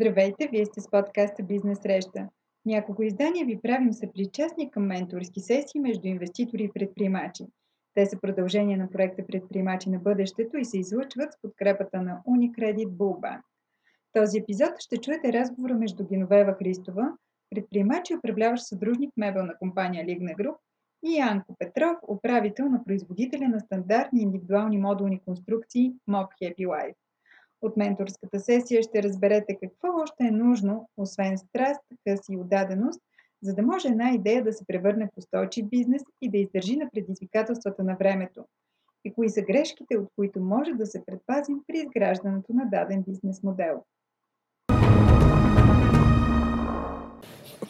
Здравейте, 0.00 0.48
вие 0.52 0.66
сте 0.66 0.80
с 0.80 0.90
подкаста 0.90 1.42
Бизнес 1.42 1.78
среща. 1.78 2.28
Няколко 2.66 3.02
издания 3.02 3.46
ви 3.46 3.60
правим 3.62 3.92
съпричастни 3.92 4.70
към 4.70 4.86
менторски 4.86 5.40
сесии 5.40 5.80
между 5.80 6.08
инвеститори 6.08 6.64
и 6.64 6.70
предприемачи. 6.74 7.44
Те 7.94 8.06
са 8.06 8.20
продължение 8.20 8.76
на 8.76 8.90
проекта 8.90 9.26
Предприемачи 9.26 9.90
на 9.90 9.98
бъдещето 9.98 10.56
и 10.56 10.64
се 10.64 10.78
излъчват 10.78 11.32
с 11.32 11.40
подкрепата 11.42 12.02
на 12.02 12.20
Unicredit 12.28 12.86
Bullbank. 12.86 13.40
В 14.08 14.12
този 14.12 14.38
епизод 14.38 14.70
ще 14.78 14.96
чуете 14.96 15.32
разговора 15.32 15.74
между 15.74 16.06
Геновева 16.06 16.56
Христова, 16.58 17.12
предприемач 17.50 18.10
и 18.10 18.16
управляващ 18.16 18.64
съдружник 18.64 19.10
мебелна 19.16 19.54
компания 19.58 20.06
Лигна 20.06 20.34
Груп 20.34 20.56
и 21.04 21.16
Янко 21.16 21.56
Петров, 21.58 21.96
управител 22.08 22.66
на 22.68 22.84
производителя 22.84 23.48
на 23.48 23.60
стандартни 23.60 24.22
индивидуални 24.22 24.78
модулни 24.78 25.20
конструкции 25.20 25.92
Mob 26.10 26.28
Happy 26.42 26.66
Life. 26.66 26.94
От 27.62 27.76
менторската 27.76 28.40
сесия 28.40 28.82
ще 28.82 29.02
разберете 29.02 29.58
какво 29.62 29.88
още 30.02 30.24
е 30.24 30.30
нужно, 30.30 30.88
освен 30.96 31.38
страст, 31.38 31.80
къс 32.06 32.20
и 32.30 32.36
отдаденост, 32.36 33.00
за 33.42 33.54
да 33.54 33.62
може 33.62 33.88
една 33.88 34.10
идея 34.10 34.44
да 34.44 34.52
се 34.52 34.64
превърне 34.66 35.06
в 35.06 35.18
устойчив 35.18 35.66
бизнес 35.68 36.02
и 36.22 36.30
да 36.30 36.38
издържи 36.38 36.76
на 36.76 36.88
предизвикателствата 36.92 37.84
на 37.84 37.96
времето. 37.96 38.44
И 39.04 39.12
кои 39.12 39.28
са 39.28 39.42
грешките, 39.42 39.98
от 39.98 40.08
които 40.16 40.40
може 40.40 40.72
да 40.72 40.86
се 40.86 41.04
предпазим 41.06 41.60
при 41.66 41.78
изграждането 41.78 42.52
на 42.52 42.64
даден 42.70 43.04
бизнес 43.08 43.42
модел. 43.42 43.82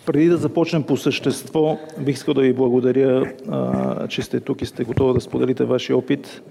Преди 0.07 0.27
да 0.29 0.37
започнем 0.37 0.87
по 0.87 0.97
същество, 0.97 1.79
бих 2.05 2.15
искал 2.15 2.35
да 2.35 2.41
ви 2.41 2.53
благодаря, 2.53 3.37
че 4.09 4.23
сте 4.23 4.41
тук 4.41 4.63
и 4.63 4.67
сте 4.67 4.85
готова 4.85 5.13
да 5.13 5.21
споделите 5.21 5.65
вашия 5.65 5.97
опит. 5.97 6.43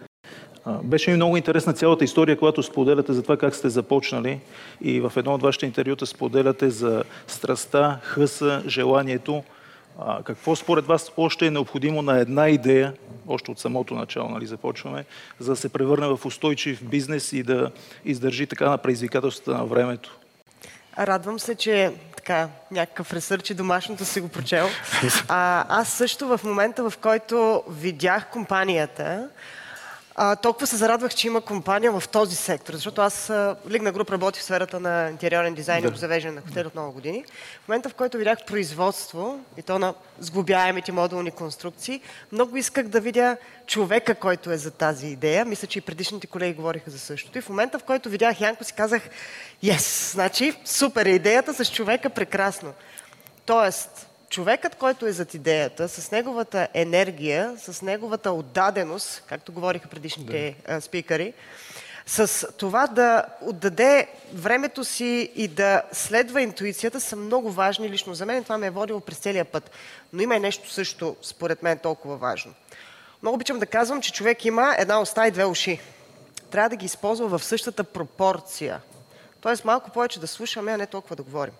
Беше 0.83 1.11
ми 1.11 1.15
много 1.15 1.37
интересна 1.37 1.73
цялата 1.73 2.03
история, 2.03 2.37
която 2.37 2.63
споделяте 2.63 3.13
за 3.13 3.23
това 3.23 3.37
как 3.37 3.55
сте 3.55 3.69
започнали 3.69 4.39
и 4.81 5.01
в 5.01 5.13
едно 5.15 5.33
от 5.33 5.41
вашите 5.41 5.65
интервюта 5.65 6.05
споделяте 6.05 6.69
за 6.69 7.03
страста, 7.27 7.99
хъса, 8.03 8.63
желанието. 8.67 9.43
А, 9.99 10.23
какво 10.23 10.55
според 10.55 10.85
вас 10.85 11.11
още 11.17 11.47
е 11.47 11.51
необходимо 11.51 12.01
на 12.01 12.19
една 12.19 12.49
идея, 12.49 12.93
още 13.27 13.51
от 13.51 13.59
самото 13.59 13.93
начало 13.93 14.29
нали, 14.29 14.45
започваме, 14.45 15.05
за 15.39 15.51
да 15.51 15.55
се 15.55 15.69
превърне 15.69 16.07
в 16.07 16.25
устойчив 16.25 16.83
бизнес 16.83 17.33
и 17.33 17.43
да 17.43 17.71
издържи 18.05 18.47
така 18.47 18.69
на 18.69 18.77
предизвикателствата 18.77 19.57
на 19.57 19.65
времето? 19.65 20.17
Радвам 20.99 21.39
се, 21.39 21.55
че 21.55 21.91
така, 22.15 22.49
някакъв 22.71 23.13
ресърч 23.13 23.49
и 23.49 23.53
домашното 23.53 24.05
си 24.05 24.21
го 24.21 24.27
прочел. 24.27 24.67
А, 25.27 25.65
аз 25.79 25.89
също 25.89 26.27
в 26.27 26.39
момента, 26.43 26.89
в 26.89 26.97
който 26.97 27.63
видях 27.69 28.29
компанията, 28.29 29.29
а, 30.19 30.35
толкова 30.35 30.67
се 30.67 30.75
зарадвах, 30.75 31.15
че 31.15 31.27
има 31.27 31.41
компания 31.41 31.99
в 31.99 32.07
този 32.07 32.35
сектор, 32.35 32.73
защото 32.73 33.01
аз 33.01 33.31
Лигна 33.69 33.91
груп 33.91 34.09
работи 34.09 34.39
в 34.39 34.43
сферата 34.43 34.79
на 34.79 35.09
интериорен 35.09 35.53
дизайн 35.53 35.81
да. 35.81 35.87
и 35.87 35.91
обзавеждане 35.91 36.35
на 36.35 36.41
хотели 36.41 36.67
от 36.67 36.75
много 36.75 36.93
години. 36.93 37.25
В 37.65 37.67
момента, 37.67 37.89
в 37.89 37.93
който 37.93 38.17
видях 38.17 38.45
производство, 38.45 39.39
и 39.57 39.61
то 39.61 39.79
на 39.79 39.93
сглобяемите 40.19 40.91
модулни 40.91 41.31
конструкции, 41.31 42.01
много 42.31 42.57
исках 42.57 42.87
да 42.87 42.99
видя 42.99 43.37
човека, 43.67 44.15
който 44.15 44.51
е 44.51 44.57
за 44.57 44.71
тази 44.71 45.07
идея. 45.07 45.45
Мисля, 45.45 45.67
че 45.67 45.79
и 45.79 45.81
предишните 45.81 46.27
колеги 46.27 46.53
говориха 46.53 46.91
за 46.91 46.99
същото. 46.99 47.37
И 47.37 47.41
в 47.41 47.49
момента, 47.49 47.79
в 47.79 47.83
който 47.83 48.09
видях 48.09 48.41
Янко, 48.41 48.63
си 48.63 48.73
казах, 48.73 49.01
yes, 49.63 50.13
значи 50.13 50.53
супер 50.65 51.05
е 51.05 51.09
идеята 51.09 51.53
с 51.53 51.71
човека, 51.71 52.09
прекрасно. 52.09 52.73
Тоест, 53.45 54.06
човекът, 54.29 54.75
който 54.75 55.05
е 55.05 55.11
зад 55.11 55.33
идеята, 55.33 55.89
с 55.89 56.11
неговата 56.11 56.67
енергия, 56.73 57.55
с 57.57 57.81
неговата 57.81 58.31
отдаденост, 58.31 59.23
както 59.27 59.51
говориха 59.51 59.87
предишните 59.87 60.55
да. 60.67 60.81
спикари, 60.81 61.33
с 62.05 62.47
това 62.57 62.87
да 62.87 63.25
отдаде 63.41 64.07
времето 64.33 64.83
си 64.83 65.31
и 65.35 65.47
да 65.47 65.81
следва 65.91 66.41
интуицията 66.41 66.99
са 66.99 67.15
много 67.15 67.51
важни 67.51 67.89
лично 67.89 68.13
за 68.13 68.25
мен. 68.25 68.43
Това 68.43 68.57
ме 68.57 68.67
е 68.67 68.69
водило 68.69 68.99
през 68.99 69.17
целия 69.17 69.45
път. 69.45 69.71
Но 70.13 70.21
има 70.21 70.35
и 70.35 70.39
нещо 70.39 70.71
също, 70.71 71.15
според 71.21 71.63
мен, 71.63 71.77
толкова 71.77 72.17
важно. 72.17 72.53
Много 73.21 73.35
обичам 73.35 73.59
да 73.59 73.65
казвам, 73.65 74.01
че 74.01 74.13
човек 74.13 74.45
има 74.45 74.75
една 74.77 75.01
уста 75.01 75.27
и 75.27 75.31
две 75.31 75.45
уши. 75.45 75.79
Трябва 76.51 76.69
да 76.69 76.75
ги 76.75 76.85
използва 76.85 77.37
в 77.37 77.43
същата 77.43 77.83
пропорция. 77.83 78.81
Тоест 79.41 79.65
малко 79.65 79.89
повече 79.89 80.19
да 80.19 80.27
слушаме, 80.27 80.71
а 80.71 80.77
не 80.77 80.87
толкова 80.87 81.15
да 81.15 81.23
говорим. 81.23 81.53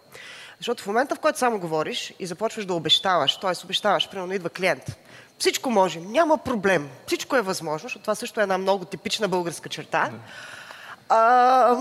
Защото 0.59 0.83
в 0.83 0.87
момента, 0.87 1.15
в 1.15 1.19
който 1.19 1.39
само 1.39 1.59
говориш 1.59 2.13
и 2.19 2.25
започваш 2.25 2.65
да 2.65 2.73
обещаваш, 2.73 3.37
т.е. 3.37 3.51
обещаваш, 3.63 4.09
примерно 4.09 4.33
идва 4.33 4.49
клиент, 4.49 4.97
всичко 5.39 5.69
може, 5.69 5.99
няма 5.99 6.37
проблем, 6.37 6.89
всичко 7.07 7.35
е 7.35 7.41
възможно, 7.41 7.85
защото 7.85 8.01
това 8.01 8.15
също 8.15 8.39
е 8.39 8.43
една 8.43 8.57
много 8.57 8.85
типична 8.85 9.27
българска 9.27 9.69
черта. 9.69 10.11
А, 11.09 11.75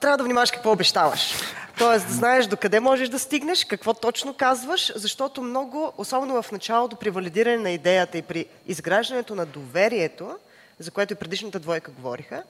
трябва 0.00 0.18
да 0.18 0.24
внимаваш 0.24 0.50
какво 0.50 0.72
обещаваш. 0.72 1.34
Тоест 1.78 2.06
да 2.06 2.12
знаеш 2.12 2.46
докъде 2.46 2.80
можеш 2.80 3.08
да 3.08 3.18
стигнеш, 3.18 3.64
какво 3.64 3.94
точно 3.94 4.34
казваш, 4.34 4.92
защото 4.96 5.42
много, 5.42 5.92
особено 5.98 6.42
в 6.42 6.52
началото 6.52 6.96
при 6.96 7.10
валидиране 7.10 7.56
на 7.56 7.70
идеята 7.70 8.18
и 8.18 8.22
при 8.22 8.46
изграждането 8.66 9.34
на 9.34 9.46
доверието, 9.46 10.36
за 10.78 10.90
което 10.90 11.12
и 11.12 11.16
предишната 11.16 11.60
двойка 11.60 11.90
говориха, 11.90 12.42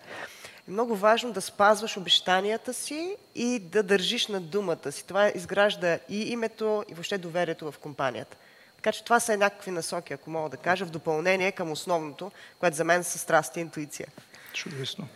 е 0.69 0.71
много 0.71 0.97
важно 0.97 1.33
да 1.33 1.41
спазваш 1.41 1.97
обещанията 1.97 2.75
си 2.75 3.17
и 3.35 3.59
да 3.59 3.83
държиш 3.83 4.29
на 4.29 4.41
думата 4.41 4.93
си. 4.93 5.07
Това 5.07 5.29
изгражда 5.35 5.99
и 6.09 6.21
името, 6.21 6.85
и 6.89 6.95
въобще 6.95 7.19
доверието 7.19 7.73
в 7.73 7.79
компанията. 7.79 8.37
Така 8.77 8.93
че 8.93 9.05
това 9.05 9.21
са 9.21 9.37
някакви 9.37 9.71
насоки, 9.71 10.13
ако 10.13 10.31
мога 10.31 10.49
да 10.49 10.57
кажа, 10.57 10.87
в 10.87 10.91
допълнение 10.91 11.53
към 11.53 11.73
основното, 11.73 12.31
което 12.59 12.77
за 12.77 12.85
мен 12.85 13.05
са 13.05 13.19
страст 13.19 13.57
и 13.57 13.61
интуиция. 13.61 14.07
Чудесно. 14.53 15.09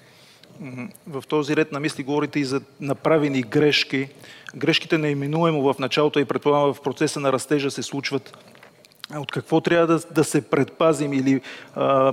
В 1.07 1.25
този 1.29 1.57
ред 1.57 1.73
на 1.73 1.81
мисли 1.81 2.03
говорите 2.03 2.41
и 2.41 2.45
за 2.45 2.61
направени 2.81 3.43
грешки. 3.43 4.09
Грешките 4.57 4.99
неименуемо 4.99 5.73
в 5.73 5.79
началото 5.79 6.19
и 6.19 6.25
предполагам 6.25 6.75
в 6.75 6.83
процеса 6.83 7.21
на 7.21 7.33
растежа 7.33 7.71
се 7.71 7.83
случват. 7.83 8.39
От 9.15 9.33
какво 9.33 9.61
трябва 9.61 9.87
да, 9.87 9.99
да 10.11 10.25
се 10.25 10.51
предпазим 10.51 11.13
или 11.13 11.41
а, 11.75 12.13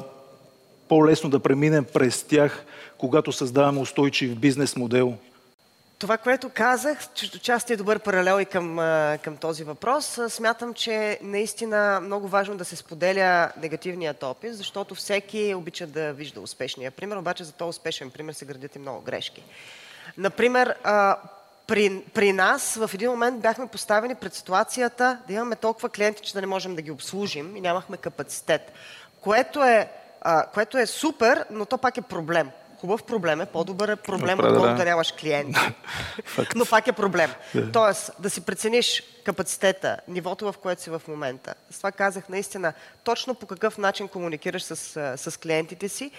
по-лесно 0.88 1.30
да 1.30 1.40
преминем 1.40 1.86
през 1.94 2.24
тях, 2.24 2.66
когато 2.98 3.32
създаваме 3.32 3.80
устойчив 3.80 4.36
бизнес 4.36 4.76
модел? 4.76 5.18
Това, 6.00 6.18
което 6.18 6.50
казах, 6.54 7.14
част 7.42 7.70
е 7.70 7.76
добър 7.76 8.00
паралел 8.00 8.42
и 8.42 8.46
към, 8.46 8.78
към 9.24 9.38
този 9.38 9.64
въпрос, 9.64 10.20
смятам, 10.30 10.74
че 10.74 11.20
наистина 11.22 12.00
много 12.04 12.28
важно 12.28 12.58
да 12.58 12.66
се 12.66 12.76
споделя 12.76 13.52
негативният 13.62 14.24
опит, 14.24 14.56
защото 14.56 14.96
всеки 14.96 15.54
обича 15.56 15.88
да 15.88 16.14
вижда 16.14 16.42
успешния 16.42 16.92
пример, 16.92 17.16
обаче 17.16 17.44
за 17.44 17.52
този 17.52 17.70
успешен 17.70 18.12
пример 18.12 18.34
се 18.34 18.46
градят 18.46 18.76
и 18.76 18.80
много 18.80 19.02
грешки. 19.02 19.44
Например, 20.18 20.76
при, 21.68 22.04
при 22.14 22.34
нас 22.34 22.76
в 22.76 22.92
един 22.94 23.10
момент 23.10 23.42
бяхме 23.42 23.68
поставени 23.68 24.16
пред 24.16 24.34
ситуацията 24.34 25.18
да 25.28 25.34
имаме 25.34 25.56
толкова 25.56 25.90
клиенти, 25.90 26.22
че 26.24 26.34
да 26.34 26.42
не 26.42 26.48
можем 26.48 26.76
да 26.76 26.82
ги 26.82 26.92
обслужим 26.92 27.56
и 27.56 27.62
нямахме 27.62 27.98
капацитет, 27.98 28.72
което 29.22 29.64
е, 29.64 29.90
което 30.54 30.78
е 30.78 30.86
супер, 30.86 31.46
но 31.52 31.66
то 31.66 31.78
пак 31.78 31.98
е 31.98 32.02
проблем 32.02 32.50
хубав 32.82 33.04
проблем 33.04 33.42
е, 33.42 33.46
по-добър 33.46 33.90
е 33.90 33.96
проблем, 33.96 34.40
отколкото 34.40 34.76
да 34.76 34.86
нямаш 34.86 35.12
клиенти. 35.12 35.60
Но 36.56 36.66
пак 36.66 36.88
е 36.88 36.92
проблем. 36.92 37.32
Тоест, 37.74 38.12
да 38.20 38.30
си 38.30 38.42
прецениш 38.42 39.04
капацитета, 39.24 39.98
нивото, 40.08 40.52
в 40.52 40.58
което 40.58 40.82
си 40.82 40.90
в 40.90 41.02
момента. 41.08 41.54
С 41.72 41.78
това 41.78 41.92
казах 41.92 42.30
наистина 42.30 42.74
точно 43.04 43.36
по 43.36 43.46
какъв 43.46 43.78
начин 43.78 44.08
комуникираш 44.08 44.64
с, 44.64 44.76
с 45.18 45.40
клиентите 45.40 45.90
си 45.90 46.12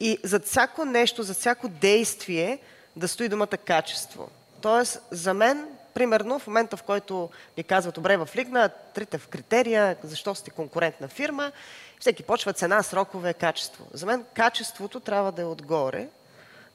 и 0.00 0.18
за 0.24 0.40
всяко 0.40 0.84
нещо, 0.84 1.22
за 1.22 1.34
всяко 1.34 1.68
действие 1.68 2.58
да 2.96 3.08
стои 3.08 3.28
думата 3.28 3.46
качество. 3.46 4.28
Тоест, 4.60 5.00
за 5.10 5.34
мен 5.34 5.66
примерно, 5.94 6.38
в 6.38 6.46
момента, 6.46 6.76
в 6.76 6.82
който 6.82 7.30
ни 7.56 7.64
казват, 7.64 7.94
добре, 7.94 8.16
в 8.16 8.28
Лигна, 8.36 8.70
трите 8.94 9.18
в 9.18 9.28
критерия, 9.28 9.96
защо 10.02 10.34
сте 10.34 10.50
конкурентна 10.50 11.08
фирма, 11.08 11.52
всеки 12.00 12.22
почва 12.22 12.52
цена, 12.52 12.82
срокове, 12.82 13.34
качество. 13.34 13.86
За 13.92 14.06
мен 14.06 14.24
качеството 14.34 15.00
трябва 15.00 15.32
да 15.32 15.42
е 15.42 15.44
отгоре 15.44 16.08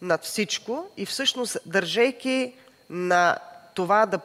над 0.02 0.24
всичко 0.24 0.86
и 0.98 1.06
всъщност 1.06 1.58
държейки 1.66 2.54
на 2.90 3.38
това 3.74 4.06
да 4.06 4.19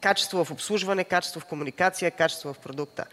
качество 0.00 0.44
в 0.44 0.50
обслужване, 0.50 1.04
качество 1.04 1.40
в 1.40 1.44
комуникация, 1.44 2.10
качество 2.10 2.52
в 2.52 2.58
продукта. 2.58 3.04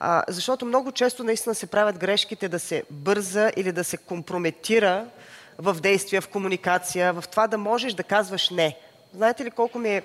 А, 0.00 0.24
защото 0.28 0.66
много 0.66 0.92
често 0.92 1.24
наистина 1.24 1.54
се 1.54 1.66
правят 1.66 1.98
грешките 1.98 2.48
да 2.48 2.58
се 2.58 2.84
бърза 2.90 3.50
или 3.56 3.72
да 3.72 3.84
се 3.84 3.96
компрометира 3.96 5.06
в 5.58 5.74
действия, 5.74 6.20
в 6.20 6.28
комуникация, 6.28 7.12
в 7.12 7.24
това 7.30 7.46
да 7.46 7.58
можеш 7.58 7.94
да 7.94 8.02
казваш 8.02 8.50
не. 8.50 8.76
Знаете 9.14 9.44
ли 9.44 9.50
колко 9.50 9.78
ми 9.78 9.88
е 9.88 10.02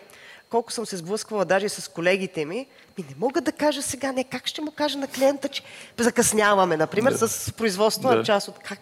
колко 0.50 0.72
съм 0.72 0.86
се 0.86 0.98
сблъсквала 0.98 1.46
даже 1.46 1.69
с 1.69 1.88
колегите 1.88 2.46
ми, 2.46 2.68
ми 2.98 3.06
не 3.10 3.16
мога 3.18 3.42
да 3.42 3.51
кажа 3.51 3.81
сега 3.81 4.12
не, 4.12 4.24
как 4.24 4.48
ще 4.48 4.62
му 4.62 4.72
кажа 4.72 4.98
на 4.98 5.07
клиента, 5.07 5.50
че 5.50 5.63
закъсняваме, 5.98 6.78
например, 6.78 7.12
да. 7.12 7.28
с 7.28 7.51
производство 7.51 8.10
да. 8.10 8.16
на 8.16 8.24
част 8.24 8.48
от 8.48 8.60
как. 8.60 8.80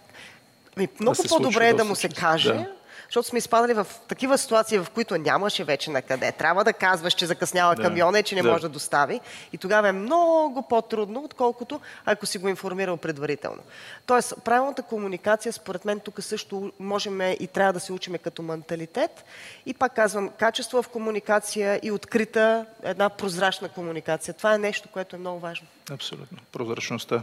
Ми, 0.78 0.88
много 1.00 1.24
по-добре 1.30 1.70
е 1.70 1.74
да 1.74 1.84
му 1.84 1.96
се 1.96 2.10
каже, 2.10 2.54
да. 2.54 2.77
Защото 3.08 3.28
сме 3.28 3.38
изпадали 3.38 3.74
в 3.74 3.88
такива 4.08 4.38
ситуации, 4.38 4.78
в 4.80 4.88
които 4.94 5.18
нямаше 5.18 5.64
вече 5.64 5.92
на 5.92 6.02
къде. 6.02 6.32
Трябва 6.32 6.64
да 6.64 6.74
казваш, 6.74 7.14
че 7.14 7.26
закъснява 7.26 7.76
Да. 7.76 7.82
камиона 7.82 8.20
и 8.20 8.24
че 8.24 8.36
не 8.36 8.42
Да. 8.42 8.50
може 8.52 8.62
да 8.62 8.70
достави. 8.70 9.20
И 9.54 9.58
тогава 9.58 9.90
е 9.90 9.92
много 9.92 10.62
по-трудно, 10.70 11.24
отколкото 11.24 11.80
ако 12.06 12.26
си 12.26 12.38
го 12.38 12.48
информирал 12.48 12.98
предварително. 12.98 13.62
Тоест, 14.06 14.34
правилната 14.46 14.84
комуникация, 14.84 15.54
според 15.54 15.86
мен, 15.86 16.00
тук 16.00 16.24
също 16.24 16.72
можем 16.80 17.22
и 17.22 17.48
трябва 17.54 17.74
да 17.74 17.80
се 17.80 17.94
учиме 17.94 18.18
като 18.18 18.42
менталитет. 18.42 19.26
И 19.66 19.74
пак 19.74 19.96
казвам, 19.96 20.30
качество 20.30 20.82
в 20.82 20.90
комуникация 20.90 21.80
и 21.84 21.92
открита, 21.92 22.66
една 22.84 23.10
прозрачна 23.10 23.70
комуникация. 23.70 24.34
Това 24.34 24.54
е 24.54 24.58
нещо, 24.58 24.90
което 24.94 25.16
е 25.16 25.20
много 25.20 25.40
важно. 25.40 25.68
Абсолютно. 25.92 26.38
Прозрачността. 26.52 27.22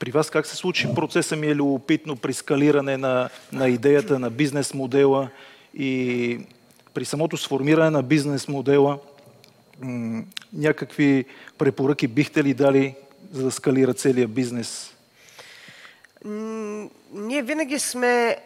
При 0.00 0.10
вас 0.10 0.30
как 0.30 0.46
се 0.46 0.56
случи 0.56 0.94
процеса 0.94 1.36
ми 1.36 1.46
е 1.46 1.54
любопитно 1.54 2.16
при 2.16 2.32
скалиране 2.32 2.96
на, 2.96 3.28
на 3.52 3.68
идеята, 3.68 4.18
на 4.18 4.30
бизнес 4.30 4.74
модела 4.74 5.28
и 5.74 6.40
при 6.94 7.04
самото 7.04 7.36
сформиране 7.36 7.90
на 7.90 8.02
бизнес 8.02 8.48
модела 8.48 8.98
м- 9.80 10.22
някакви 10.52 11.24
препоръки 11.58 12.08
бихте 12.08 12.44
ли 12.44 12.54
дали, 12.54 12.94
за 13.32 13.42
да 13.42 13.50
скалира 13.50 13.94
целият 13.94 14.30
бизнес? 14.30 14.94
Ние 17.12 17.42
винаги 17.42 17.78
сме, 17.78 18.36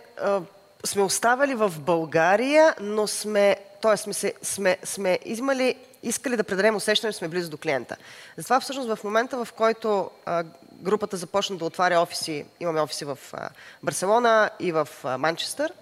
сме 0.84 1.02
оставали 1.02 1.54
в 1.54 1.72
България, 1.80 2.74
но 2.80 3.06
сме, 3.06 3.56
т.е. 3.82 3.96
сме, 3.96 4.32
сме, 4.42 4.76
сме 4.84 5.18
имали, 5.24 5.76
искали 6.02 6.36
да 6.36 6.44
предадем 6.44 6.76
усещане, 6.76 7.12
че 7.12 7.18
сме 7.18 7.28
близо 7.28 7.50
до 7.50 7.58
клиента. 7.58 7.96
Затова 8.36 8.60
всъщност 8.60 8.94
в 8.94 9.04
момента, 9.04 9.44
в 9.44 9.52
който 9.52 10.10
а, 10.26 10.44
групата 10.72 11.16
започна 11.16 11.56
да 11.56 11.64
отваря 11.64 12.00
офиси, 12.00 12.44
имаме 12.60 12.80
офиси 12.80 13.04
в 13.04 13.18
а, 13.32 13.48
Барселона 13.82 14.50
и 14.60 14.72
в 14.72 14.88
а, 15.04 15.18
Манчестър, 15.18 15.72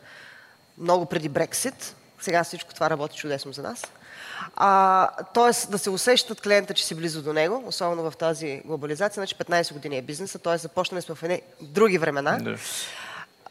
много 0.79 1.07
преди 1.07 1.29
Брексит. 1.29 1.97
Сега 2.21 2.45
всичко 2.45 2.75
това 2.75 2.91
работи 2.91 3.17
чудесно 3.17 3.53
за 3.53 3.63
нас. 3.63 3.87
А, 4.57 5.09
тоест 5.35 5.71
да 5.71 5.79
се 5.79 5.91
усещат 5.91 6.41
клиента, 6.41 6.75
че 6.75 6.85
си 6.85 6.95
близо 6.95 7.23
до 7.23 7.33
него, 7.33 7.63
особено 7.67 8.11
в 8.11 8.17
тази 8.17 8.63
глобализация. 8.65 9.21
Значи 9.21 9.35
15 9.35 9.73
години 9.73 9.99
е 9.99 10.03
бизнеса, 10.03 10.39
т.е. 10.39 10.59
започнали 10.59 11.03
сме 11.03 11.15
в 11.15 11.23
едни 11.23 11.43
други 11.61 11.99
времена. 11.99 12.39
Да. 12.41 12.57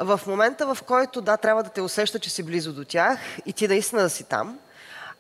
В 0.01 0.21
момента, 0.27 0.75
в 0.75 0.83
който 0.83 1.21
да, 1.21 1.37
трябва 1.37 1.63
да 1.63 1.69
те 1.69 1.81
усеща, 1.81 2.19
че 2.19 2.29
си 2.29 2.43
близо 2.43 2.73
до 2.73 2.85
тях 2.85 3.19
и 3.45 3.53
ти 3.53 3.67
наистина 3.67 4.01
да 4.01 4.09
си 4.09 4.23
там, 4.23 4.59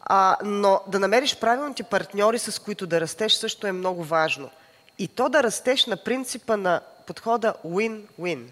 а, 0.01 0.37
но 0.43 0.81
да 0.87 0.99
намериш 0.99 1.35
правилните 1.35 1.83
партньори, 1.83 2.39
с 2.39 2.59
които 2.59 2.87
да 2.87 3.01
растеш, 3.01 3.33
също 3.33 3.67
е 3.67 3.71
много 3.71 4.03
важно. 4.03 4.49
И 4.99 5.07
то 5.07 5.29
да 5.29 5.43
растеш 5.43 5.85
на 5.85 5.97
принципа 5.97 6.57
на 6.57 6.81
подхода 7.07 7.53
win-win. 7.65 8.43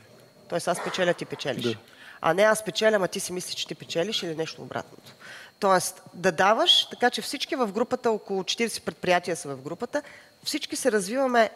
Тоест 0.50 0.68
аз 0.68 0.84
печеля, 0.84 1.14
ти 1.14 1.26
печелиш. 1.26 1.64
Да. 1.64 1.78
А 2.22 2.34
не 2.34 2.44
аз 2.44 2.66
печеля, 2.66 3.00
а 3.02 3.08
ти 3.08 3.20
си 3.20 3.34
мислиш, 3.34 3.56
че 3.56 3.68
ти 3.68 3.76
печелиш 3.76 4.24
или 4.24 4.36
нещо 4.36 4.62
обратното. 4.62 5.12
Тоест 5.60 6.02
да 6.14 6.32
даваш, 6.32 6.90
така 6.90 7.10
че 7.10 7.22
всички 7.22 7.56
в 7.56 7.68
групата, 7.68 8.12
около 8.12 8.44
40 8.44 8.82
предприятия 8.82 9.36
са 9.36 9.56
в 9.56 9.62
групата, 9.62 10.02
всички 10.44 10.76
се 10.76 10.92
развиваме, 10.92 11.50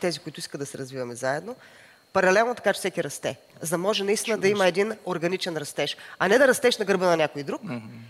тези, 0.00 0.18
които 0.18 0.40
искат 0.40 0.60
да 0.60 0.66
се 0.66 0.78
развиваме 0.78 1.14
заедно, 1.14 1.56
паралелно 2.16 2.54
така, 2.54 2.72
че 2.72 2.78
всеки 2.78 3.04
расте. 3.04 3.36
За 3.60 3.70
да 3.70 3.78
може 3.78 4.04
наистина 4.04 4.38
да 4.38 4.48
има 4.48 4.66
един 4.66 4.92
органичен 5.06 5.56
растеж. 5.56 5.96
А 6.18 6.28
не 6.28 6.38
да 6.38 6.48
растеш 6.48 6.78
на 6.78 6.84
гърба 6.84 7.06
на 7.06 7.16
някой 7.16 7.42
друг 7.42 7.62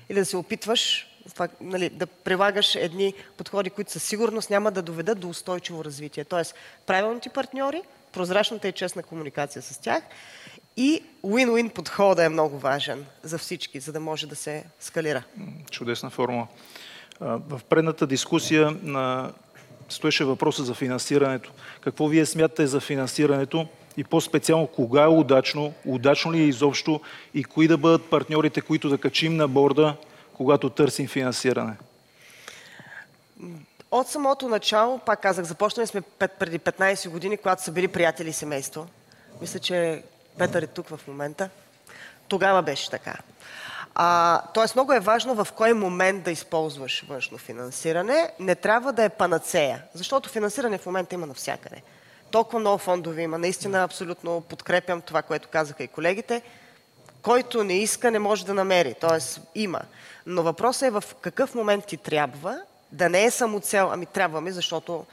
или 0.08 0.18
да 0.18 0.24
се 0.24 0.36
опитваш 0.36 1.06
това, 1.34 1.48
нали, 1.60 1.88
да 1.88 2.06
прилагаш 2.06 2.74
едни 2.74 3.14
подходи, 3.36 3.70
които 3.70 3.92
със 3.92 4.02
сигурност 4.02 4.50
няма 4.50 4.70
да 4.70 4.82
доведат 4.82 5.20
до 5.20 5.28
устойчиво 5.28 5.84
развитие. 5.84 6.24
Тоест, 6.24 6.54
правилните 6.86 7.28
партньори, 7.28 7.82
прозрачната 8.12 8.68
и 8.68 8.72
честна 8.72 9.02
комуникация 9.02 9.62
с 9.62 9.78
тях 9.78 10.02
и 10.76 11.02
win-win 11.24 11.68
подхода 11.68 12.24
е 12.24 12.28
много 12.28 12.58
важен 12.58 13.06
за 13.22 13.38
всички, 13.38 13.80
за 13.80 13.92
да 13.92 14.00
може 14.00 14.26
да 14.26 14.36
се 14.36 14.64
скалира. 14.80 15.22
Чудесна 15.70 16.10
формула. 16.10 16.46
В 17.20 17.60
предната 17.68 18.06
дискусия 18.06 18.70
на... 18.82 19.32
стоеше 19.88 20.24
въпроса 20.24 20.64
за 20.64 20.74
финансирането. 20.74 21.52
Какво 21.80 22.08
вие 22.08 22.26
смятате 22.26 22.66
за 22.66 22.80
финансирането 22.80 23.68
и 23.96 24.04
по-специално 24.04 24.66
кога 24.66 25.02
е 25.02 25.08
удачно, 25.08 25.72
удачно 25.84 26.32
ли 26.32 26.38
е 26.38 26.46
изобщо 26.46 27.00
и 27.34 27.44
кои 27.44 27.68
да 27.68 27.76
бъдат 27.78 28.10
партньорите, 28.10 28.60
които 28.60 28.88
да 28.88 28.98
качим 28.98 29.36
на 29.36 29.48
борда, 29.48 29.96
когато 30.34 30.70
търсим 30.70 31.08
финансиране? 31.08 31.72
От 33.90 34.08
самото 34.08 34.48
начало, 34.48 34.98
пак 34.98 35.22
казах, 35.22 35.44
започнали 35.44 35.86
сме 35.86 36.00
преди 36.38 36.58
15 36.58 37.08
години, 37.08 37.36
когато 37.36 37.62
са 37.62 37.72
били 37.72 37.88
приятели 37.88 38.28
и 38.28 38.32
семейство. 38.32 38.86
Мисля, 39.40 39.58
че 39.58 40.02
Петър 40.38 40.62
е 40.62 40.66
тук 40.66 40.88
в 40.88 41.00
момента. 41.08 41.50
Тогава 42.28 42.62
беше 42.62 42.90
така. 42.90 43.16
А, 43.94 44.42
тоест 44.54 44.74
много 44.74 44.92
е 44.92 45.00
важно 45.00 45.44
в 45.44 45.52
кой 45.52 45.72
момент 45.72 46.22
да 46.22 46.30
използваш 46.30 47.04
външно 47.08 47.38
финансиране. 47.38 48.30
Не 48.40 48.54
трябва 48.54 48.92
да 48.92 49.04
е 49.04 49.08
панацея, 49.08 49.82
защото 49.94 50.28
финансиране 50.28 50.78
в 50.78 50.86
момента 50.86 51.14
има 51.14 51.26
навсякъде. 51.26 51.82
Толкова 52.36 52.58
много 52.58 52.78
фондове 52.78 53.22
има. 53.22 53.38
Наистина 53.38 53.84
абсолютно 53.84 54.40
подкрепям 54.40 55.00
това, 55.00 55.22
което 55.22 55.48
казаха 55.48 55.84
и 55.84 55.88
колегите. 55.88 56.42
Който 57.22 57.64
не 57.64 57.78
иска, 57.78 58.10
не 58.10 58.18
може 58.18 58.46
да 58.46 58.54
намери. 58.54 58.94
Тоест 59.00 59.40
има. 59.54 59.80
Но 60.26 60.42
въпросът 60.42 60.82
е 60.82 60.90
в 60.90 61.04
какъв 61.20 61.54
момент 61.54 61.86
ти 61.86 61.96
трябва, 61.96 62.60
да 62.92 63.08
не 63.08 63.24
е 63.24 63.30
само 63.30 63.60
цел, 63.60 63.90
ами 63.92 64.06
трябва 64.06 64.40
ми, 64.40 64.52
защото, 64.52 65.06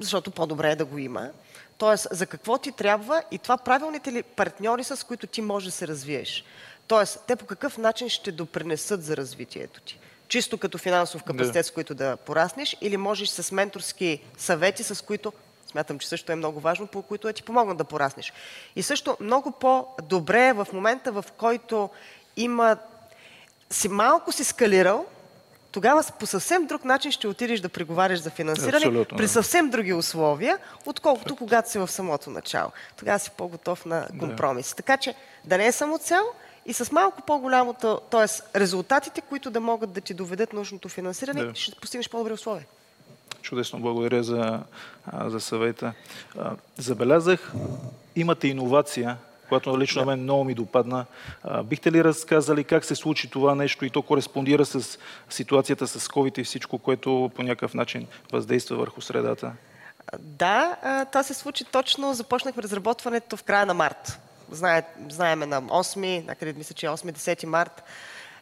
защото 0.00 0.30
по-добре 0.30 0.70
е 0.70 0.76
да 0.76 0.84
го 0.84 0.98
има. 0.98 1.30
Тоест, 1.78 2.06
за 2.10 2.26
какво 2.26 2.58
ти 2.58 2.72
трябва 2.72 3.22
и 3.30 3.38
това 3.38 3.56
правилните 3.56 4.12
ли 4.12 4.22
партньори, 4.22 4.84
с 4.84 5.06
които 5.06 5.26
ти 5.26 5.42
можеш 5.42 5.66
да 5.66 5.72
се 5.72 5.88
развиеш. 5.88 6.44
Тоест, 6.86 7.18
те 7.26 7.36
по 7.36 7.46
какъв 7.46 7.78
начин 7.78 8.08
ще 8.08 8.32
допринесат 8.32 9.04
за 9.04 9.16
развитието 9.16 9.80
ти. 9.80 9.98
Чисто 10.28 10.58
като 10.58 10.78
финансов 10.78 11.22
капацитет, 11.22 11.66
с 11.66 11.70
които 11.70 11.94
да 11.94 12.16
пораснеш, 12.16 12.76
или 12.80 12.96
можеш 12.96 13.28
с 13.28 13.52
менторски 13.52 14.22
съвети, 14.38 14.82
с 14.82 15.04
които 15.04 15.32
смятам, 15.74 15.98
че 15.98 16.08
също 16.08 16.32
е 16.32 16.34
много 16.34 16.60
важно, 16.60 16.86
по 16.86 17.02
които 17.02 17.26
да 17.26 17.32
ти 17.32 17.42
помогнат 17.42 17.76
да 17.76 17.84
пораснеш. 17.84 18.32
И 18.76 18.82
също 18.82 19.16
много 19.20 19.50
по-добре 19.50 20.46
е 20.46 20.52
в 20.52 20.66
момента, 20.72 21.12
в 21.12 21.24
който 21.36 21.90
има 22.36 22.76
си 23.70 23.88
малко 23.88 24.32
си 24.32 24.44
скалирал, 24.44 25.06
тогава 25.72 26.04
по 26.18 26.26
съвсем 26.26 26.66
друг 26.66 26.84
начин 26.84 27.12
ще 27.12 27.28
отидеш 27.28 27.60
да 27.60 27.68
преговаряш 27.68 28.20
за 28.20 28.30
финансиране 28.30 28.76
Абсолютно, 28.76 29.16
при 29.16 29.24
да. 29.24 29.28
съвсем 29.28 29.70
други 29.70 29.92
условия, 29.92 30.58
отколкото 30.86 31.36
когато 31.36 31.70
си 31.70 31.78
в 31.78 31.88
самото 31.90 32.30
начало. 32.30 32.70
Тогава 32.96 33.18
си 33.18 33.30
по-готов 33.36 33.86
на 33.86 34.08
компромис. 34.18 34.74
Така 34.74 34.96
че 34.96 35.14
да 35.44 35.58
не 35.58 35.66
е 35.66 35.72
само 35.72 35.98
цел 35.98 36.22
и 36.66 36.72
с 36.72 36.92
малко 36.92 37.22
по-голямото, 37.22 38.00
т.е. 38.10 38.58
резултатите, 38.58 39.20
които 39.20 39.50
да 39.50 39.60
могат 39.60 39.92
да 39.92 40.00
ти 40.00 40.14
доведат 40.14 40.52
нужното 40.52 40.88
финансиране, 40.88 41.44
Да. 41.44 41.54
ще 41.54 41.80
постигнеш 41.80 42.10
по-добри 42.10 42.32
условия. 42.32 42.66
Чудесно, 43.54 43.80
благодаря 43.80 44.22
за, 44.22 44.60
за 45.26 45.40
съвета. 45.40 45.92
Забелязах, 46.78 47.52
имате 48.16 48.48
иновация, 48.48 49.16
която 49.48 49.80
лично 49.80 50.00
на 50.00 50.06
мен 50.06 50.22
много 50.22 50.44
ми 50.44 50.54
допадна. 50.54 51.06
Бихте 51.64 51.92
ли 51.92 52.04
разказали 52.04 52.64
как 52.64 52.84
се 52.84 52.94
случи 52.94 53.30
това 53.30 53.54
нещо 53.54 53.84
и 53.84 53.90
то 53.90 54.02
кореспондира 54.02 54.64
с 54.64 54.98
ситуацията 55.30 55.86
с 55.88 56.08
COVID 56.08 56.38
и 56.38 56.44
всичко, 56.44 56.78
което 56.78 57.30
по 57.34 57.42
някакъв 57.42 57.74
начин 57.74 58.06
въздейства 58.32 58.76
върху 58.76 59.00
средата? 59.00 59.52
Да, 60.18 60.76
това 61.12 61.22
се 61.22 61.34
случи 61.34 61.64
точно, 61.64 62.14
започнахме 62.14 62.62
разработването 62.62 63.36
в 63.36 63.42
края 63.42 63.66
на 63.66 63.74
март. 63.74 64.20
Знае, 64.50 64.82
знаеме 65.08 65.46
на 65.46 65.62
8, 65.62 66.26
някъде 66.26 66.52
мисля, 66.52 66.74
че 66.74 66.86
е 66.86 66.90
8-10 66.90 67.46
март, 67.46 67.82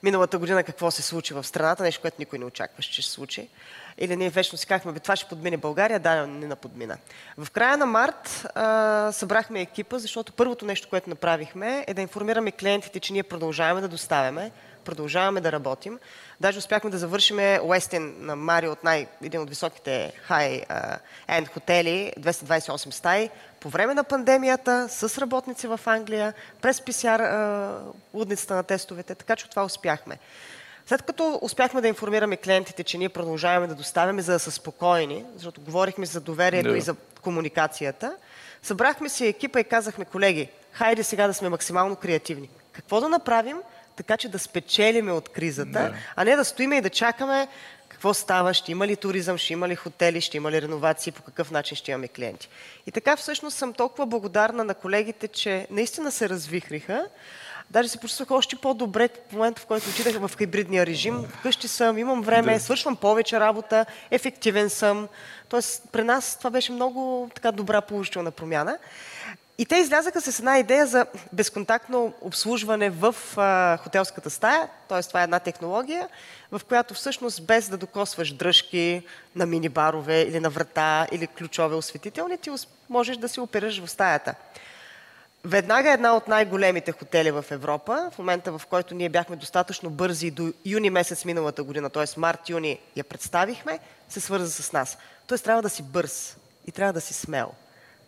миналата 0.02 0.38
година 0.38 0.64
какво 0.64 0.90
се 0.90 1.02
случи 1.02 1.34
в 1.34 1.44
страната, 1.44 1.82
нещо, 1.82 2.00
което 2.00 2.16
никой 2.18 2.38
не 2.38 2.44
очакваше, 2.44 2.92
че 2.92 3.02
се 3.02 3.10
случи. 3.10 3.48
Или 3.98 4.16
ние 4.16 4.30
вечно 4.30 4.58
си 4.58 4.66
казахме, 4.66 5.00
това 5.00 5.16
ще 5.16 5.28
подмине 5.28 5.56
България, 5.56 6.00
да, 6.00 6.26
не 6.26 6.46
на 6.46 6.56
подмина. 6.56 6.96
В 7.38 7.50
края 7.50 7.76
на 7.76 7.86
март 7.86 8.46
а, 8.54 9.12
събрахме 9.12 9.60
екипа, 9.60 9.98
защото 9.98 10.32
първото 10.32 10.64
нещо, 10.64 10.88
което 10.88 11.10
направихме 11.10 11.84
е 11.86 11.94
да 11.94 12.02
информираме 12.02 12.52
клиентите, 12.52 13.00
че 13.00 13.12
ние 13.12 13.22
продължаваме 13.22 13.80
да 13.80 13.88
доставяме, 13.88 14.50
продължаваме 14.84 15.40
да 15.40 15.52
работим. 15.52 15.98
Даже 16.40 16.58
успяхме 16.58 16.90
да 16.90 16.98
завършим 16.98 17.38
Уестин 17.62 18.14
на 18.18 18.36
Мари 18.36 18.68
от 18.68 18.84
най- 18.84 19.06
един 19.22 19.40
от 19.40 19.48
високите 19.48 20.12
хай-енд 20.22 21.48
хотели, 21.48 22.12
228 22.20 22.90
стаи, 22.90 23.30
по 23.60 23.68
време 23.68 23.94
на 23.94 24.04
пандемията, 24.04 24.88
с 24.90 25.18
работници 25.18 25.66
в 25.66 25.80
Англия, 25.86 26.34
през 26.60 26.80
PCR 26.80 27.78
лудницата 28.14 28.54
на 28.54 28.62
тестовете, 28.62 29.14
така 29.14 29.36
че 29.36 29.50
това 29.50 29.64
успяхме. 29.64 30.18
След 30.86 31.02
като 31.02 31.38
успяхме 31.42 31.80
да 31.80 31.88
информираме 31.88 32.36
клиентите, 32.36 32.84
че 32.84 32.98
ние 32.98 33.08
продължаваме 33.08 33.66
да 33.66 33.74
доставяме, 33.74 34.22
за 34.22 34.32
да 34.32 34.38
са 34.38 34.50
спокойни, 34.50 35.24
защото 35.34 35.60
говорихме 35.60 36.06
за 36.06 36.20
доверието 36.20 36.70
Да. 36.70 36.76
и 36.78 36.80
за 36.80 36.94
комуникацията, 37.22 38.16
събрахме 38.62 39.08
си 39.08 39.26
екипа 39.26 39.60
и 39.60 39.64
казахме, 39.64 40.04
колеги, 40.04 40.48
хайде 40.72 41.02
сега 41.02 41.26
да 41.26 41.34
сме 41.34 41.48
максимално 41.48 41.96
креативни. 41.96 42.50
Какво 42.72 43.00
да 43.00 43.08
направим, 43.08 43.56
така 44.02 44.16
че 44.16 44.28
да 44.28 44.38
спечелиме 44.38 45.12
от 45.12 45.28
кризата, 45.28 45.70
Да. 45.70 45.94
а 46.16 46.24
не 46.24 46.36
да 46.36 46.44
стоиме 46.44 46.76
и 46.76 46.80
да 46.80 46.90
чакаме 46.90 47.48
какво 47.88 48.14
става, 48.14 48.54
ще 48.54 48.72
има 48.72 48.86
ли 48.86 48.96
туризъм, 48.96 49.38
ще 49.38 49.52
има 49.52 49.68
ли 49.68 49.76
хотели, 49.76 50.20
ще 50.20 50.36
има 50.36 50.50
ли 50.50 50.62
реновации, 50.62 51.12
по 51.12 51.22
какъв 51.22 51.50
начин 51.50 51.76
ще 51.76 51.90
имаме 51.90 52.08
клиенти. 52.08 52.48
И 52.86 52.92
така 52.92 53.16
всъщност 53.16 53.56
съм 53.56 53.72
толкова 53.72 54.06
благодарна 54.06 54.64
на 54.64 54.74
колегите, 54.74 55.28
че 55.28 55.66
наистина 55.70 56.12
се 56.12 56.28
развихриха. 56.28 57.06
Даже 57.70 57.88
се 57.88 57.98
почувствах 57.98 58.30
още 58.30 58.56
по-добре 58.56 59.08
в 59.28 59.32
момента, 59.32 59.62
в 59.62 59.66
който 59.66 59.88
отидах 59.90 60.26
в 60.26 60.30
хибридния 60.38 60.86
режим. 60.86 61.24
Вкъщи 61.38 61.68
съм, 61.68 61.98
имам 61.98 62.22
време, 62.22 62.54
да. 62.54 62.60
свършвам 62.60 62.96
повече 62.96 63.40
работа, 63.40 63.86
ефективен 64.10 64.70
съм. 64.70 65.08
Тоест, 65.48 65.82
при 65.92 66.02
нас 66.02 66.38
това 66.38 66.50
беше 66.50 66.72
много 66.72 67.30
така 67.34 67.52
добра 67.52 67.80
положителна 67.80 68.30
промяна. 68.30 68.78
И 69.62 69.66
те 69.66 69.76
излязаха 69.76 70.20
с 70.20 70.38
една 70.38 70.58
идея 70.58 70.86
за 70.86 71.06
безконтактно 71.32 72.12
обслужване 72.20 72.90
в 72.90 73.14
а, 73.36 73.76
хотелската 73.76 74.30
стая, 74.30 74.68
т.е. 74.88 75.02
това 75.02 75.20
е 75.20 75.24
една 75.24 75.38
технология, 75.38 76.08
в 76.52 76.60
която 76.68 76.94
всъщност 76.94 77.46
без 77.46 77.68
да 77.68 77.76
докосваш 77.76 78.32
дръжки 78.32 79.02
на 79.36 79.46
мини-барове 79.46 80.28
или 80.28 80.40
на 80.40 80.50
врата 80.50 81.06
или 81.12 81.26
ключове 81.26 81.76
осветителни, 81.76 82.38
ти 82.38 82.50
можеш 82.90 83.16
да 83.16 83.28
си 83.28 83.40
оперираш 83.40 83.84
в 83.84 83.90
стаята. 83.90 84.34
Веднага 85.44 85.92
една 85.92 86.16
от 86.16 86.28
най-големите 86.28 86.92
хотели 86.92 87.30
в 87.30 87.44
Европа, 87.50 88.10
в 88.14 88.18
момента 88.18 88.58
в 88.58 88.66
който 88.66 88.94
ние 88.94 89.08
бяхме 89.08 89.36
достатъчно 89.36 89.90
бързи 89.90 90.30
до 90.30 90.52
юни 90.64 90.90
месец 90.90 91.24
миналата 91.24 91.62
година, 91.62 91.90
т.е. 91.90 92.20
март-юни 92.20 92.78
я 92.96 93.04
представихме, 93.04 93.78
се 94.08 94.20
свърза 94.20 94.50
с 94.50 94.72
нас. 94.72 94.98
Т.е. 95.26 95.38
трябва 95.38 95.62
да 95.62 95.70
си 95.70 95.82
бърз 95.82 96.36
и 96.66 96.72
трябва 96.72 96.92
да 96.92 97.00
си 97.00 97.14
смел. 97.14 97.52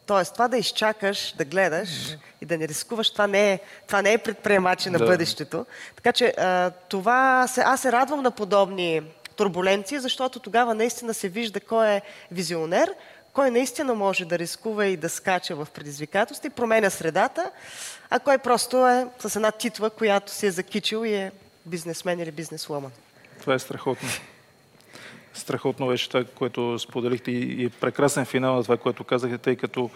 Тоест, 0.06 0.32
това 0.32 0.48
да 0.48 0.56
изчакаш, 0.56 1.34
да 1.38 1.44
гледаш 1.44 1.88
mm-hmm. 1.88 2.18
и 2.40 2.46
да 2.46 2.58
не 2.58 2.68
рискуваш, 2.68 3.10
това 3.10 3.26
не 3.26 3.52
е, 3.52 3.60
това 3.86 4.02
не 4.02 4.12
е 4.12 4.18
предприемачи 4.18 4.90
на 4.90 4.98
да. 4.98 5.06
бъдещето. 5.06 5.66
Така 5.96 6.12
че 6.12 6.34
а, 6.38 6.70
това 6.70 7.46
се, 7.48 7.60
аз 7.60 7.80
се 7.80 7.92
радвам 7.92 8.22
на 8.22 8.30
подобни 8.30 9.02
турбуленции, 9.36 9.98
защото 9.98 10.38
тогава 10.38 10.74
наистина 10.74 11.14
се 11.14 11.28
вижда 11.28 11.60
кой 11.60 11.88
е 11.88 12.02
визионер, 12.32 12.94
кой 13.32 13.50
наистина 13.50 13.94
може 13.94 14.24
да 14.24 14.38
рискува 14.38 14.86
и 14.86 14.96
да 14.96 15.08
скача 15.08 15.56
в 15.56 15.68
предизвикателство 15.74 16.46
и 16.46 16.50
променя 16.50 16.90
средата, 16.90 17.50
а 18.10 18.18
кой 18.18 18.38
просто 18.38 18.88
е 18.88 19.06
с 19.18 19.36
една 19.36 19.50
титла, 19.50 19.90
която 19.90 20.32
си 20.32 20.46
е 20.46 20.50
закичил 20.50 21.04
и 21.06 21.14
е 21.14 21.32
бизнесмен 21.66 22.20
или 22.20 22.30
бизнесвумен. 22.30 22.90
Това 23.40 23.54
е 23.54 23.58
страхотно. 23.58 24.08
Страхотно 25.34 25.86
беше 25.86 26.08
това, 26.08 26.24
което 26.24 26.78
споделихте 26.78 27.30
и, 27.30 27.68
прекрасен 27.68 28.24
финал 28.24 28.54
на 28.54 28.62
това, 28.62 28.76
което 28.76 29.04
казахте, 29.04 29.38
тъй 29.38 29.56
като 29.56 29.90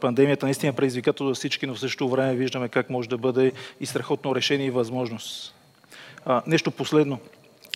пандемията 0.00 0.46
наистина 0.46 0.70
е 0.70 0.76
предизвикателство 0.76 1.28
за 1.28 1.34
всички, 1.34 1.66
но 1.66 1.74
в 1.74 1.80
същото 1.80 2.08
време 2.08 2.34
виждаме 2.34 2.68
как 2.68 2.90
може 2.90 3.08
да 3.08 3.18
бъде 3.18 3.52
и 3.80 3.86
страхотно 3.86 4.34
решение 4.34 4.66
и 4.66 4.70
възможност. 4.70 5.54
А, 6.24 6.42
нещо 6.46 6.70
последно. 6.70 7.18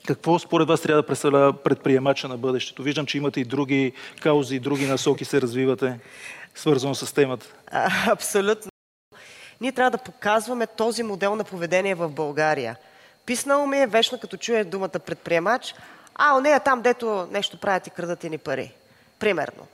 Какво 0.07 0.39
според 0.39 0.69
вас 0.69 0.81
трябва 0.81 1.03
да 1.03 1.07
представлява 1.07 1.53
предприемача 1.53 2.29
на 2.29 2.37
бъдещето? 2.37 2.83
Виждам, 2.83 3.07
че 3.07 3.19
имате 3.19 3.41
и 3.41 3.45
други 3.45 3.93
каузи, 4.21 4.57
и 4.57 4.61
други 4.61 4.87
насоки 4.87 5.25
се 5.25 5.41
развивате, 5.41 5.99
свързано 6.55 6.95
с 6.95 7.15
темата. 7.15 7.47
А, 7.67 8.13
абсолютно. 8.13 8.71
Ние 9.61 9.73
трябва 9.73 9.91
да 9.91 9.99
показваме 9.99 10.67
този 10.67 11.03
модел 11.03 11.35
на 11.37 11.45
поведение 11.45 11.95
в 11.95 12.09
България. 12.09 12.77
Писнало 13.27 13.67
ми 13.67 13.79
е 13.79 13.87
вечно, 13.87 14.19
като 14.19 14.37
чуя 14.37 14.65
думата 14.65 14.89
предприемач, 14.89 15.75
а, 16.23 16.41
нея 16.41 16.61
там, 16.61 16.83
дето 16.83 17.29
нещо 17.31 17.57
правят 17.57 17.87
и 17.87 17.91
крадат 17.91 18.23
ни 18.23 18.39
пари. 18.39 18.75
Примерно. 19.19 19.67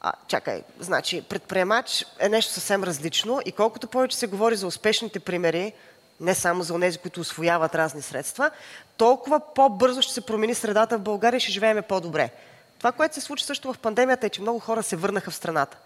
А, 0.00 0.12
чакай, 0.28 0.62
значи, 0.80 1.22
предприемач 1.22 2.06
е 2.18 2.28
нещо 2.28 2.52
съвсем 2.52 2.84
различно 2.84 3.40
и 3.44 3.52
колкото 3.52 3.88
повече 3.88 4.16
се 4.16 4.26
говори 4.26 4.56
за 4.56 4.66
успешните 4.66 5.20
примери, 5.20 5.72
не 6.20 6.34
само 6.34 6.62
за 6.62 6.80
тези, 6.80 6.98
които 6.98 7.20
освояват 7.20 7.74
разни 7.74 8.02
средства, 8.02 8.50
толкова 8.96 9.40
по-бързо 9.54 10.02
ще 10.02 10.12
се 10.12 10.26
промени 10.26 10.54
средата 10.54 10.98
в 10.98 11.02
България 11.02 11.36
и 11.36 11.40
ще 11.40 11.52
живееме 11.52 11.82
по-добре. 11.82 12.30
Това, 12.78 12.92
което 12.92 13.14
се 13.14 13.20
случи 13.20 13.44
също 13.44 13.72
в 13.72 13.78
пандемията 13.78 14.26
е, 14.26 14.30
че 14.30 14.42
много 14.42 14.58
хора 14.58 14.82
се 14.82 14.96
върнаха 14.96 15.30
в 15.30 15.34
страната. 15.34 15.76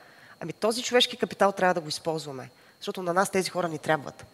Ами 0.40 0.52
този 0.52 0.82
човешки 0.82 1.16
капитал 1.16 1.52
трябва 1.52 1.74
да 1.74 1.80
го 1.80 1.88
използваме, 1.88 2.50
защото 2.80 3.02
на 3.02 3.14
нас 3.14 3.30
тези 3.30 3.50
хора 3.50 3.68
ни 3.68 3.78
трябват. 3.78 4.24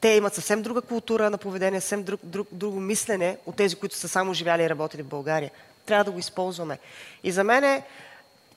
Те 0.00 0.08
имат 0.08 0.34
съвсем 0.34 0.62
друга 0.62 0.80
култура 0.82 1.30
на 1.30 1.38
поведение, 1.38 1.80
съвсем 1.80 2.02
друг, 2.02 2.20
друг, 2.24 2.48
друго 2.52 2.80
мислене 2.80 3.36
от 3.46 3.56
тези, 3.56 3.76
които 3.76 3.96
са 3.96 4.08
само 4.08 4.34
живяли 4.34 4.62
и 4.62 4.70
работили 4.70 5.02
в 5.02 5.06
България. 5.06 5.50
Трябва 5.86 6.04
да 6.04 6.10
го 6.10 6.18
използваме. 6.18 6.78
И 7.24 7.32
за 7.32 7.44
мен 7.44 7.64
е, 7.64 7.82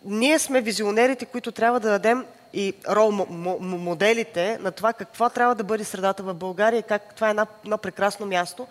ние 0.05 0.39
сме 0.39 0.61
визионерите, 0.61 1.25
които 1.25 1.51
трябва 1.51 1.79
да 1.79 1.89
дадем 1.89 2.25
и 2.53 2.73
рол 2.89 3.11
моделите 3.59 4.57
на 4.61 4.71
това 4.71 4.93
какво 4.93 5.29
трябва 5.29 5.55
да 5.55 5.63
бъде 5.63 5.83
средата 5.83 6.23
в 6.23 6.33
България 6.33 6.83
как 6.83 7.15
това 7.15 7.27
е 7.27 7.29
едно, 7.29 7.47
едно 7.63 7.77
прекрасно 7.77 8.25
място, 8.25 8.67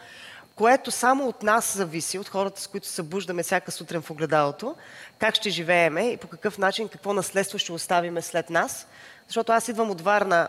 което 0.55 0.91
само 0.91 1.29
от 1.29 1.43
нас 1.43 1.77
зависи, 1.77 2.19
от 2.19 2.29
хората, 2.29 2.61
с 2.61 2.67
които 2.67 2.87
се 2.87 2.95
събуждаме 2.95 3.43
всяка 3.43 3.73
сутрин 3.73 4.03
в 4.03 4.11
огледалото, 4.11 4.75
как 5.19 5.35
ще 5.35 5.51
живееме 5.51 6.03
и 6.03 6.17
по 6.17 6.27
какъв 6.27 6.59
начин, 6.59 6.89
какво 6.89 7.13
наследство 7.13 7.59
ще 7.59 7.73
оставиме 7.73 8.23
след 8.23 8.51
нас. 8.51 8.87
Защото 9.27 9.53
аз 9.53 9.69
идвам 9.69 9.91
от 9.91 10.01
Варна 10.01 10.49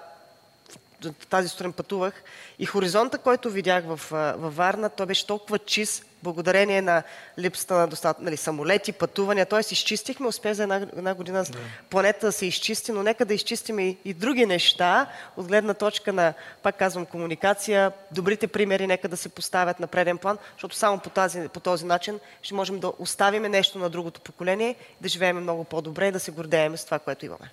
тази 1.11 1.47
сутрин 1.47 1.73
пътувах 1.73 2.23
и 2.59 2.65
хоризонта, 2.65 3.17
който 3.17 3.49
видях 3.49 3.83
в, 3.87 3.99
във 4.37 4.55
Варна, 4.55 4.89
той 4.89 5.05
беше 5.05 5.27
толкова 5.27 5.59
чист, 5.59 6.05
благодарение 6.23 6.81
на 6.81 7.03
липсата 7.39 7.73
на 7.73 7.87
достатъчно 7.87 8.25
нали, 8.25 8.37
самолети, 8.37 8.91
пътувания. 8.91 9.45
Тоест 9.45 9.71
изчистихме, 9.71 10.27
успя 10.27 10.53
за 10.53 10.63
една, 10.63 10.75
една 10.75 11.13
година 11.13 11.43
да. 11.43 11.57
планета 11.89 12.25
да 12.25 12.31
се 12.31 12.45
изчисти, 12.45 12.91
но 12.91 13.03
нека 13.03 13.25
да 13.25 13.33
изчистим 13.33 13.79
и, 13.79 13.97
и 14.05 14.13
други 14.13 14.45
неща, 14.45 15.07
от 15.37 15.47
гледна 15.47 15.73
точка 15.73 16.13
на, 16.13 16.33
пак 16.63 16.77
казвам, 16.77 17.05
комуникация, 17.05 17.91
добрите 18.11 18.47
примери 18.47 18.87
нека 18.87 19.07
да 19.07 19.17
се 19.17 19.29
поставят 19.29 19.79
на 19.79 19.87
преден 19.87 20.17
план, 20.17 20.37
защото 20.55 20.75
само 20.75 20.99
по, 20.99 21.09
тази, 21.09 21.47
по 21.47 21.59
този 21.59 21.85
начин 21.85 22.19
ще 22.41 22.53
можем 22.53 22.79
да 22.79 22.91
оставим 22.99 23.43
нещо 23.43 23.79
на 23.79 23.89
другото 23.89 24.21
поколение, 24.21 24.75
да 25.01 25.09
живеем 25.09 25.37
много 25.37 25.63
по-добре 25.63 26.07
и 26.07 26.11
да 26.11 26.19
се 26.19 26.31
гордеем 26.31 26.77
с 26.77 26.85
това, 26.85 26.99
което 26.99 27.25
имаме. 27.25 27.51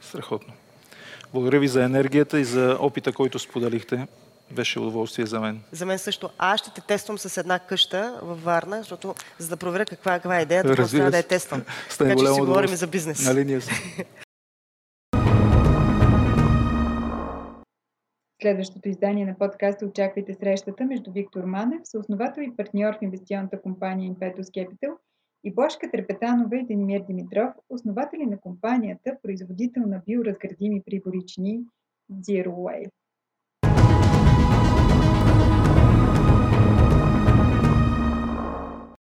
Страхотно. 0.00 0.54
Благодаря 1.32 1.60
ви 1.60 1.68
за 1.68 1.84
енергията 1.84 2.40
и 2.40 2.44
за 2.44 2.76
опита, 2.80 3.12
който 3.12 3.38
споделихте. 3.38 4.06
Беше 4.50 4.80
удоволствие 4.80 5.26
за 5.26 5.40
мен. 5.40 5.60
За 5.72 5.86
мен 5.86 5.98
също. 5.98 6.30
Аз 6.38 6.60
ще 6.60 6.70
те 6.74 6.80
тествам 6.80 7.18
с 7.18 7.36
една 7.36 7.58
къща 7.58 8.18
във 8.22 8.44
Варна, 8.44 8.78
защото 8.78 9.14
за 9.38 9.48
да 9.48 9.56
проверя 9.56 9.84
каква, 9.84 10.12
каква 10.12 10.38
е 10.38 10.42
идеята, 10.42 10.74
просто 10.74 10.96
трябва 10.96 11.10
да 11.10 11.16
я 11.16 11.22
тествам. 11.22 11.62
така 11.98 12.16
че 12.16 12.26
си 12.26 12.40
говорим 12.40 12.76
за 12.76 12.86
бизнес. 12.86 13.26
На 13.26 13.34
линия 13.34 13.60
си. 13.60 13.72
Следващото 18.42 18.88
издание 18.88 19.26
на 19.26 19.38
подкаста 19.38 19.86
очаквайте 19.86 20.34
срещата 20.34 20.84
между 20.84 21.12
Виктор 21.12 21.44
Манев, 21.44 21.80
съосновател 21.84 22.42
и 22.42 22.56
партньор 22.56 22.94
в 22.94 23.02
инвестиционната 23.02 23.62
компания 23.62 24.12
Impetus 24.12 24.42
Capital 24.42 24.92
и 25.44 25.54
Бошка 25.54 25.90
Трепетанова 25.90 26.56
и 26.56 26.66
Денимир 26.66 27.00
Димитров, 27.00 27.54
основатели 27.70 28.26
на 28.26 28.40
компанията, 28.40 29.16
производител 29.22 29.82
на 29.86 30.02
биоразградими 30.06 30.82
приборични 30.86 31.60
Zero 32.12 32.48
Wave. 32.48 32.90